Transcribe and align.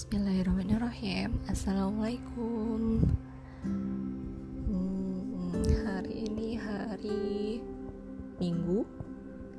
Bismillahirrahmanirrahim. 0.00 1.44
Assalamualaikum. 1.44 3.04
Hmm, 3.60 5.52
Hari 5.60 6.24
ini 6.24 6.56
hari 6.56 7.60
Minggu 8.40 8.80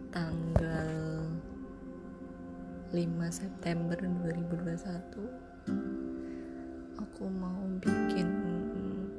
Tanggal 0.10 1.30
5 2.90 2.98
September 3.30 3.94
2021 4.02 5.30
Aku 7.06 7.30
mau 7.30 7.62
bikin 7.78 8.26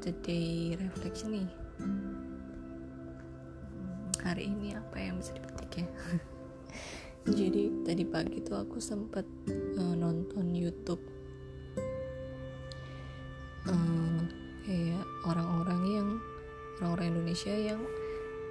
today 0.02 0.74
reflection 0.74 1.38
nih. 1.38 1.46
Hmm, 1.78 2.18
Hari 4.26 4.50
ini 4.50 4.74
apa 4.74 4.98
yang 4.98 5.22
bisa 5.22 5.38
dipetik 5.38 5.86
ya 5.86 5.88
jadi 7.22 7.70
tadi 7.86 8.02
pagi 8.02 8.42
tuh 8.42 8.58
aku 8.58 8.82
sempat 8.82 9.22
uh, 9.78 9.94
nonton 9.94 10.50
YouTube. 10.50 11.02
Uh, 13.62 14.26
kayak 14.66 15.06
orang-orang 15.22 15.82
yang 15.86 16.08
orang-orang 16.82 17.14
Indonesia 17.14 17.54
yang 17.54 17.78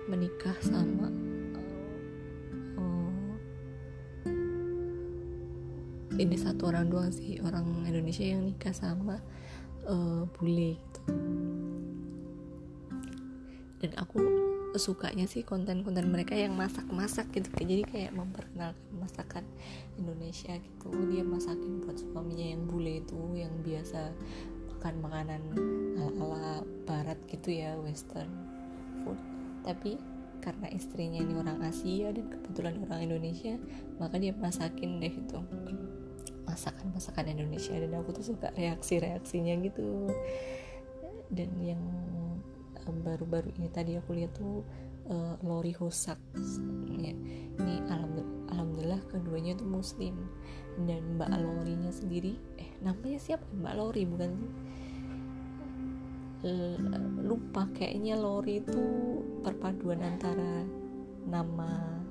menikah 0.07 0.55
sama 0.63 1.11
uh, 2.79 3.35
ini 6.15 6.35
satu 6.39 6.71
orang 6.71 6.87
doang 6.87 7.11
sih 7.11 7.43
orang 7.43 7.83
Indonesia 7.83 8.23
yang 8.23 8.47
nikah 8.47 8.71
sama 8.71 9.19
uh, 9.83 10.23
bule 10.39 10.79
gitu. 10.79 11.01
Dan 13.83 13.91
aku 13.99 14.50
sukanya 14.79 15.27
sih 15.27 15.43
konten-konten 15.43 16.07
mereka 16.07 16.31
yang 16.31 16.55
masak-masak 16.55 17.27
gitu 17.35 17.51
jadi 17.59 17.83
kayak 17.83 18.11
memperkenalkan 18.15 18.91
masakan 18.95 19.43
Indonesia 19.99 20.55
gitu. 20.55 20.89
Dia 21.11 21.23
masakin 21.25 21.83
buat 21.83 21.97
suaminya 21.99 22.47
yang 22.55 22.63
bule 22.69 23.03
itu 23.03 23.19
yang 23.35 23.51
biasa 23.65 24.13
makan 24.71 24.95
makanan 25.03 25.41
ala-ala 25.99 26.63
barat 26.87 27.19
gitu 27.27 27.51
ya 27.51 27.75
western 27.81 28.29
food. 29.03 29.19
Tapi 29.61 29.99
karena 30.41 30.73
istrinya 30.73 31.21
ini 31.21 31.37
orang 31.37 31.61
Asia 31.61 32.09
dan 32.09 32.25
kebetulan 32.25 32.81
orang 32.89 33.05
Indonesia 33.05 33.61
maka 34.01 34.17
dia 34.17 34.33
masakin 34.33 34.97
deh 34.97 35.13
itu. 35.13 35.39
Masakan-masakan 36.47 37.31
Indonesia 37.31 37.77
dan 37.77 37.93
aku 37.95 38.11
tuh 38.11 38.33
suka 38.33 38.49
reaksi-reaksinya 38.57 39.53
gitu. 39.61 40.09
Dan 41.31 41.51
yang 41.63 41.79
baru-baru 42.99 43.55
ini 43.55 43.71
tadi 43.71 43.95
aku 43.95 44.11
lihat 44.11 44.35
tuh 44.35 44.67
uh, 45.07 45.35
Lori 45.41 45.71
Hosak 45.71 46.19
ya. 46.91 47.15
ini 47.61 47.75
alhamdulillah, 47.87 48.51
alhamdulillah 48.51 49.01
keduanya 49.07 49.55
tuh 49.55 49.67
muslim. 49.67 50.15
Dan 50.71 51.19
Mbak 51.19 51.31
Lorinya 51.43 51.91
sendiri 51.91 52.35
eh 52.59 52.69
namanya 52.83 53.19
siapa? 53.19 53.43
Mbak 53.55 53.73
Lori 53.75 54.03
bukan 54.07 54.31
uh, 56.47 56.77
lupa 57.23 57.67
kayaknya 57.75 58.15
Lori 58.19 58.63
itu 58.63 58.81
perpaduan 59.43 60.03
antara 60.03 60.63
nama 61.27 62.01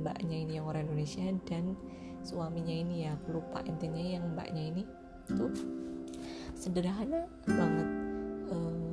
mbaknya 0.00 0.36
ini 0.48 0.52
yang 0.56 0.66
orang 0.66 0.88
Indonesia 0.88 1.28
dan 1.44 1.76
suaminya 2.24 2.72
ini 2.72 3.04
ya. 3.04 3.14
Aku 3.20 3.36
lupa 3.38 3.60
intinya 3.68 4.00
yang 4.00 4.32
mbaknya 4.32 4.62
ini 4.72 4.82
tuh 5.28 5.52
sederhana 6.56 7.28
banget. 7.44 7.88
Uh, 8.50 8.89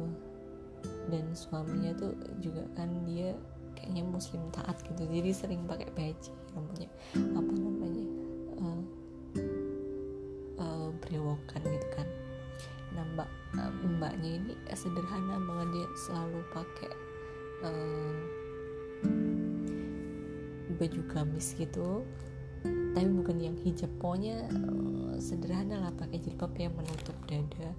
dan 1.07 1.25
suaminya 1.31 1.95
tuh 1.95 2.11
juga 2.43 2.67
kan 2.75 2.91
dia 3.07 3.31
kayaknya 3.77 4.03
muslim 4.03 4.41
taat 4.51 4.81
gitu. 4.83 5.05
Jadi 5.07 5.29
sering 5.31 5.61
pakai 5.69 5.87
peci 5.93 6.33
rambutnya 6.51 6.89
apa 7.13 7.53
namanya 7.53 8.05
uh, 8.57 8.81
uh, 10.57 10.89
brewokan 11.05 11.61
gitu 11.61 11.87
kan. 11.93 12.07
Nah 12.97 13.05
mbak 13.13 13.29
uh, 13.55 13.71
mbaknya 13.85 14.41
ini 14.41 14.53
sederhana 14.73 15.37
banget. 15.45 15.67
Dia 15.77 15.87
selalu 16.09 16.39
pakai 16.51 16.91
uh, 17.63 18.15
baju 20.77 21.01
gamis 21.13 21.53
gitu. 21.55 22.01
Tapi 22.67 23.09
bukan 23.13 23.37
yang 23.37 23.55
hijab. 23.61 23.93
Pokoknya 24.01 24.49
uh, 24.49 25.15
sederhana 25.21 25.87
lah 25.87 25.93
pakai 25.93 26.17
jilbab 26.17 26.51
yang 26.57 26.73
menutup 26.73 27.15
dada 27.29 27.69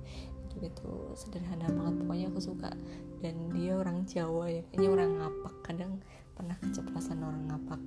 gitu 0.61 1.15
sederhana 1.15 1.67
banget. 1.71 1.95
Pokoknya 2.03 2.27
aku 2.31 2.41
suka. 2.43 2.71
Dan 3.19 3.51
dia 3.55 3.79
orang 3.79 4.07
Jawa 4.07 4.51
ya 4.51 4.63
kayaknya 4.71 4.89
orang 4.91 5.11
ngapak. 5.19 5.55
Kadang 5.67 5.93
pernah 6.35 6.57
keceplosan 6.63 7.23
orang 7.23 7.45
ngapak. 7.51 7.81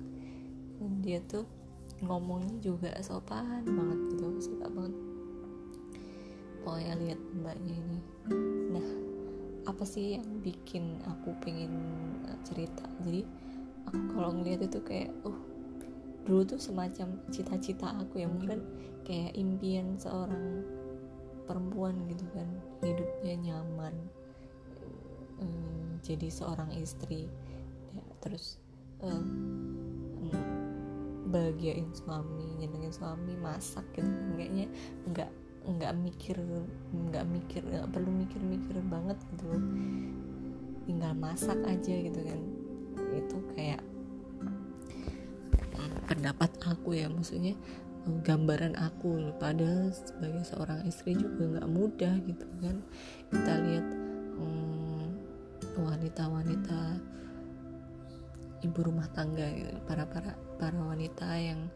Dan 0.80 0.90
dia 1.00 1.18
tuh 1.24 1.46
ngomongnya 2.02 2.58
juga 2.58 2.90
sopan 3.00 3.62
banget 3.62 3.98
gitu 4.16 4.26
suka 4.52 4.66
banget. 4.66 4.94
Pokoknya 6.62 6.94
lihat 6.98 7.20
mbaknya 7.38 7.74
ini. 7.78 7.98
Nah 8.70 8.88
apa 9.62 9.84
sih 9.86 10.18
yang 10.18 10.26
bikin 10.42 10.98
aku 11.06 11.34
pengen 11.42 11.74
eh, 12.26 12.38
cerita? 12.42 12.86
Jadi 13.06 13.22
aku 13.86 13.98
kalau 14.14 14.30
ngeliat 14.34 14.66
itu 14.66 14.78
kayak 14.82 15.10
uh 15.22 15.38
dulu 16.22 16.46
tuh 16.46 16.60
semacam 16.62 17.18
cita-cita 17.34 17.94
aku 17.98 18.22
ya. 18.22 18.28
Mungkin 18.30 18.62
kayak 19.02 19.34
impian 19.34 19.98
seorang 19.98 20.62
perempuan 21.52 22.00
gitu 22.08 22.24
kan 22.32 22.48
hidupnya 22.80 23.52
nyaman. 23.52 23.94
Um, 25.36 26.00
jadi 26.00 26.32
seorang 26.32 26.72
istri. 26.80 27.28
Ya, 27.92 28.04
terus 28.24 28.56
bahagiain 31.32 31.88
suami 31.96 32.60
nyenengin 32.60 32.92
suami 32.92 33.34
masak 33.40 33.82
gitu 33.96 34.06
kayaknya 34.36 34.68
nggak 35.10 35.30
nggak 35.64 35.92
mikir 35.98 36.36
nggak 36.92 37.24
mikir 37.26 37.62
nggak 37.66 37.88
perlu 37.88 38.10
mikir-mikir 38.12 38.76
banget 38.86 39.18
gitu 39.32 39.48
tinggal 40.86 41.12
masak 41.16 41.58
aja 41.64 41.94
gitu 41.94 42.20
kan. 42.20 42.40
Itu 43.16 43.36
kayak 43.56 43.82
pendapat 46.06 46.50
aku 46.66 47.00
ya. 47.00 47.08
Maksudnya 47.08 47.56
gambaran 48.04 48.74
aku. 48.78 49.34
Padahal 49.38 49.90
sebagai 49.94 50.42
seorang 50.46 50.80
istri 50.86 51.14
juga 51.14 51.58
nggak 51.58 51.70
mudah 51.70 52.14
gitu 52.26 52.46
kan. 52.62 52.76
Kita 53.30 53.52
lihat 53.62 53.86
hmm, 54.38 55.04
wanita-wanita 55.78 56.80
ibu 58.62 58.78
rumah 58.78 59.10
tangga 59.10 59.50
para 59.90 60.06
para 60.06 60.38
para 60.56 60.78
wanita 60.78 61.26
yang 61.34 61.66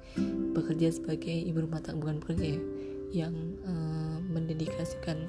bekerja 0.55 0.95
sebagai 0.95 1.35
ibu 1.35 1.67
rumah 1.67 1.83
tangga 1.83 1.99
bukan 2.07 2.19
bekerja 2.23 2.47
ya 2.55 2.63
yang 3.27 3.35
uh, 3.67 4.19
mendedikasikan 4.23 5.27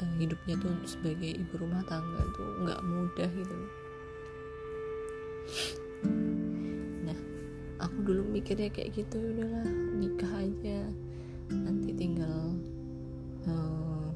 uh, 0.00 0.12
hidupnya 0.20 0.60
tuh 0.60 0.76
sebagai 0.84 1.40
ibu 1.40 1.54
rumah 1.56 1.80
tangga 1.88 2.20
tuh 2.36 2.48
nggak 2.64 2.80
mudah 2.84 3.30
gitu 3.32 3.56
aku 7.94 8.10
dulu 8.10 8.26
mikirnya 8.26 8.74
kayak 8.74 8.90
gitu 8.90 9.22
ya 9.22 9.30
udahlah 9.38 9.66
nikah 9.94 10.32
aja. 10.42 10.82
Nanti 11.46 11.94
tinggal 11.94 12.58
uh, 13.46 14.10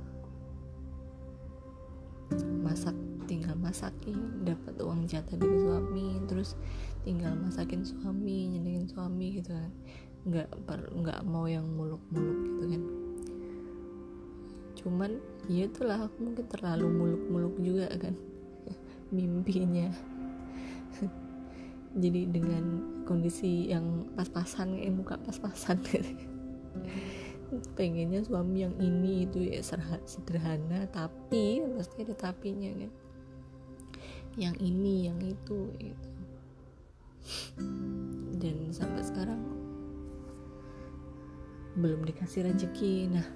masak 2.59 2.99
tinggal 3.31 3.55
masakin 3.55 4.43
dapat 4.43 4.75
uang 4.83 5.07
jatah 5.07 5.39
dari 5.39 5.63
suami 5.63 6.19
terus 6.27 6.59
tinggal 7.07 7.39
masakin 7.39 7.87
suami 7.87 8.51
nyenengin 8.51 8.91
suami 8.91 9.39
gitu 9.39 9.55
kan. 9.55 9.71
Nggak 10.27 10.51
nggak 10.99 11.21
mau 11.23 11.47
yang 11.47 11.71
muluk-muluk 11.71 12.39
gitu 12.51 12.65
kan. 12.75 12.83
Cuman 14.75 15.11
ya 15.47 15.71
itulah 15.71 16.03
aku 16.03 16.19
mungkin 16.27 16.51
terlalu 16.51 16.91
muluk-muluk 16.91 17.55
juga 17.63 17.87
kan. 17.95 18.19
Mimpinya 19.15 20.18
jadi 21.99 22.31
dengan 22.31 22.65
kondisi 23.03 23.67
yang 23.71 24.07
pas-pasan 24.15 24.79
kayak 24.79 24.95
muka 24.95 25.15
pas-pasan. 25.19 25.83
Pengennya 27.75 28.23
suami 28.23 28.63
yang 28.63 28.77
ini 28.79 29.27
itu 29.27 29.41
ya 29.41 29.59
sederhana 30.07 30.87
tapi 30.93 31.65
pasti 31.75 32.07
ada 32.07 32.15
tapinya 32.15 32.71
kan. 32.87 32.93
Yang 34.39 34.57
ini 34.63 34.95
yang 35.11 35.19
itu 35.19 35.75
itu 35.83 36.11
dan 38.39 38.71
sampai 38.71 39.03
sekarang 39.03 39.43
belum 41.75 42.07
dikasih 42.07 42.47
rezeki. 42.47 43.11
Nah 43.11 43.27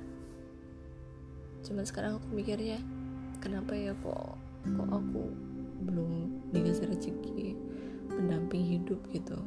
cuman 1.62 1.84
sekarang 1.86 2.18
aku 2.18 2.26
mikirnya 2.34 2.78
kenapa 3.38 3.74
ya 3.74 3.94
kok 4.02 4.38
kok 4.66 4.88
aku 4.90 5.30
belum 5.82 6.10
dikasih 6.54 6.90
rezeki 6.90 7.71
hidup 8.92 9.08
gitu. 9.08 9.40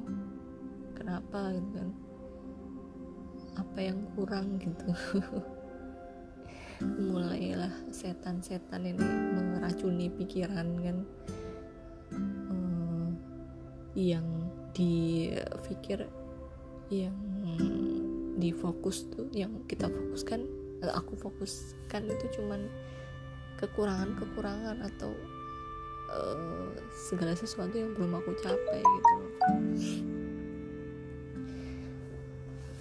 Kenapa 0.97 1.53
gitu 1.53 1.69
kan? 1.77 1.89
Apa 3.61 3.77
yang 3.77 4.01
kurang 4.17 4.57
gitu? 4.57 4.89
Mulailah 7.13 7.69
setan-setan 7.93 8.89
ini 8.89 9.05
meracuni 9.53 10.09
pikiran 10.09 10.67
kan. 10.81 10.97
Hmm, 12.09 13.13
yang 13.93 14.25
dipikir 14.73 16.09
yang 16.89 17.15
di 18.35 18.49
fokus 18.49 19.05
tuh 19.13 19.29
yang 19.31 19.61
kita 19.69 19.87
fokuskan 19.87 20.43
aku 20.89 21.15
fokuskan 21.15 22.01
itu 22.11 22.25
cuman 22.41 22.67
kekurangan-kekurangan 23.61 24.83
atau 24.83 25.15
uh, 26.11 26.69
segala 26.93 27.33
sesuatu 27.33 27.73
yang 27.75 27.93
belum 27.95 28.17
aku 28.19 28.31
capai 28.41 28.81
gitu 28.81 29.15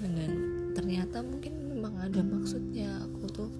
dan 0.05 0.32
ternyata 0.76 1.25
mungkin 1.25 1.73
memang 1.73 1.97
ada 1.97 2.21
maksudnya. 2.21 3.09
Aku 3.09 3.25
tuh 3.32 3.50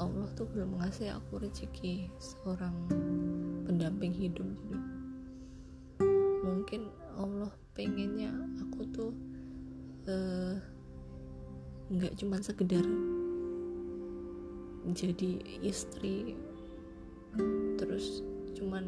Allah 0.00 0.32
tuh 0.32 0.48
belum 0.48 0.80
ngasih 0.80 1.12
aku 1.12 1.44
rezeki 1.44 2.08
seorang 2.16 2.72
pendamping 3.68 4.16
hidup. 4.16 4.48
Gitu 4.48 4.94
mungkin 6.44 6.92
Allah 7.16 7.52
pengennya 7.72 8.32
aku 8.60 8.88
tuh 8.92 9.12
uh, 10.08 10.56
nggak 11.88 12.16
cuman 12.20 12.40
sekedar 12.40 12.84
jadi 14.92 15.40
istri 15.64 16.36
terus 17.76 18.20
cuman 18.54 18.84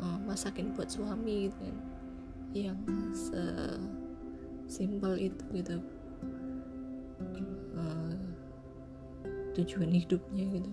uh, 0.00 0.18
masakin 0.24 0.72
buat 0.72 0.88
suami 0.88 1.48
gitu 1.48 1.56
kan. 1.60 1.76
Yang 2.50 2.80
se 3.14 3.42
simple 4.66 5.14
itu 5.20 5.44
gitu. 5.54 5.76
Uh, 7.76 8.16
tujuan 9.54 9.90
hidupnya 9.92 10.44
gitu. 10.58 10.70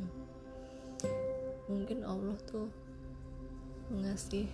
Mungkin 1.68 2.08
Allah 2.08 2.38
tuh 2.48 2.72
mengasih 3.92 4.48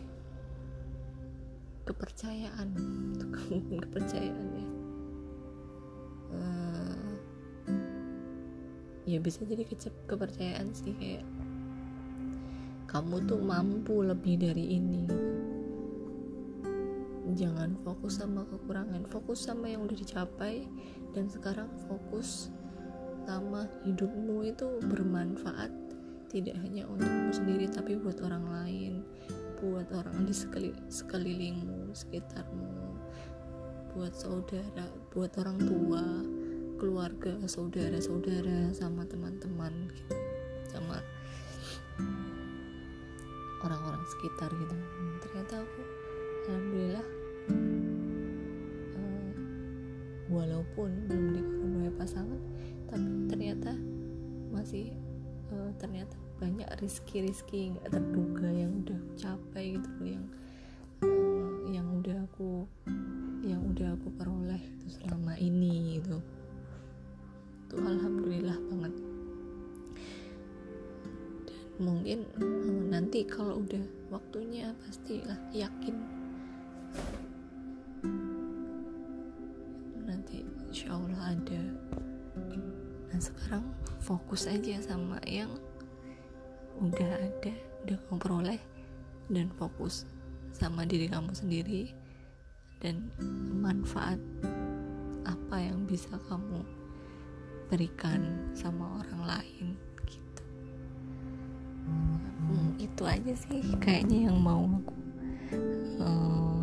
kepercayaan 1.83 2.69
untuk 2.73 3.31
mungkin 3.51 3.77
kepercayaan 3.83 4.47
ya. 4.55 4.67
Uh, 6.33 7.13
ya 9.03 9.19
bisa 9.19 9.43
jadi 9.43 9.67
kepercayaan 10.07 10.71
sih 10.73 10.95
kayak 10.95 11.25
kamu 12.93 13.25
tuh 13.25 13.41
mampu 13.41 14.05
lebih 14.05 14.37
dari 14.37 14.77
ini. 14.77 15.09
Jangan 17.33 17.73
fokus 17.81 18.21
sama 18.21 18.45
kekurangan 18.45 19.09
fokus 19.09 19.49
sama 19.49 19.65
yang 19.65 19.81
udah 19.81 19.97
dicapai 19.97 20.69
dan 21.17 21.25
sekarang 21.25 21.65
fokus 21.89 22.53
sama 23.25 23.65
hidupmu 23.81 24.45
itu 24.45 24.77
bermanfaat 24.85 25.73
tidak 26.29 26.53
hanya 26.61 26.85
untukmu 26.85 27.33
sendiri 27.33 27.65
tapi 27.65 27.97
buat 27.97 28.21
orang 28.21 28.45
lain 28.45 28.93
buat 29.57 29.89
orang 29.95 30.27
di 30.27 30.35
sekeli 30.35 30.69
sekelilingmu 30.91 31.95
sekitarmu 31.95 32.99
buat 33.95 34.13
saudara 34.13 34.85
buat 35.15 35.31
orang 35.39 35.57
tua 35.63 36.03
keluarga 36.81 37.37
saudara-saudara 37.47 38.75
sama 38.75 39.07
teman-teman 39.07 39.87
gitu 39.93 40.22
sekitar 44.07 44.49
gitu. 44.51 44.75
Ternyata 45.23 45.63
aku 45.63 45.81
alhamdulillah 46.49 47.07
uh, 48.99 49.31
walaupun 50.27 50.89
belum 51.07 51.25
dikaruniai 51.39 51.93
pasangan 51.95 52.41
tapi 52.91 53.09
ternyata 53.31 53.71
masih 54.53 54.93
uh, 55.49 55.71
ternyata 55.81 56.13
banyak 56.37 56.67
rizki-rizki 56.83 57.73
nggak 57.73 57.89
terduga 57.95 58.51
yang 58.51 58.83
udah 58.83 58.99
capai 59.15 59.79
gitu 59.79 59.89
loh 59.97 60.09
yang 60.11 60.25
uh, 61.01 61.57
yang 61.71 61.87
udah 62.03 62.17
aku 62.27 62.67
yang 63.43 63.63
udah 63.71 63.95
aku 63.95 64.07
peroleh 64.19 64.59
gitu 64.59 64.99
selama 64.99 65.35
ini 65.39 65.99
gitu. 65.99 66.19
Tuh 67.71 67.79
alhamdulillah 67.79 68.55
banget. 68.71 68.93
Dan 71.47 71.63
mungkin 71.79 72.19
uh, 72.39 72.82
nanti 72.93 73.25
kalau 73.25 73.65
udah 73.65 73.81
waktunya 74.13 74.69
pasti 74.85 75.25
yakin. 75.49 75.97
Nanti 80.05 80.45
insya 80.69 80.93
Allah 80.93 81.33
ada. 81.33 81.63
Dan 83.09 83.17
sekarang 83.17 83.65
fokus 83.97 84.45
aja 84.45 84.77
sama 84.85 85.17
yang 85.25 85.49
udah 86.77 87.09
ada 87.17 87.53
udah 87.85 87.97
kamu 88.09 88.17
peroleh 88.21 88.61
dan 89.29 89.49
fokus 89.57 90.05
sama 90.53 90.85
diri 90.85 91.05
kamu 91.09 91.33
sendiri 91.33 91.93
dan 92.81 93.09
manfaat 93.61 94.17
apa 95.23 95.57
yang 95.61 95.85
bisa 95.85 96.17
kamu 96.29 96.65
berikan 97.69 98.49
sama 98.57 99.05
orang 99.05 99.21
lain 99.23 99.67
itu 102.93 103.09
aja 103.09 103.33
sih 103.33 103.73
kayaknya 103.81 104.29
yang 104.29 104.37
mau 104.37 104.69
aku 104.69 104.93
uh, 105.97 106.61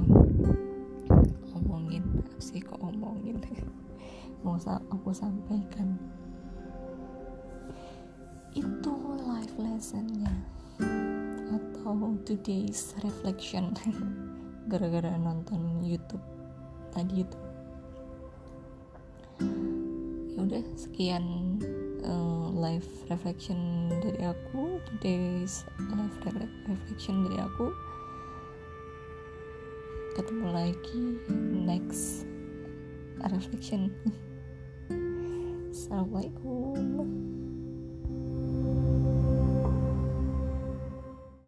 omongin. 1.58 2.06
Sih 2.38 2.62
kok 2.62 2.78
omongin? 2.78 3.42
Mau 4.46 4.54
aku 4.62 5.10
sampaikan. 5.10 5.98
Itu 8.54 8.94
life 9.26 9.58
lessonnya. 9.58 10.30
Atau 11.50 12.14
today's 12.22 12.94
reflection. 13.02 13.74
Gara-gara 14.70 15.18
nonton 15.18 15.82
YouTube. 15.82 16.22
Tadi 16.94 17.26
itu. 17.26 17.38
Ya 20.30 20.38
udah 20.46 20.64
sekian 20.78 21.58
uh, 22.04 22.48
live 22.54 22.86
reflection 23.08 23.90
dari 24.00 24.24
aku 24.24 24.80
today's 24.88 25.64
live 25.92 26.16
reflection 26.68 27.28
dari 27.28 27.38
aku. 27.40 27.72
Ketemu 30.16 30.46
lagi 30.52 31.02
next 31.52 32.28
reflection. 33.24 33.92
Assalamualaikum 35.72 37.39